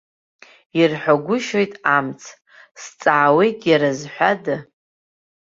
[0.79, 2.21] Ирҳәагәышьоит амц,
[2.81, 4.57] сҵаауеит, иара зҳәада?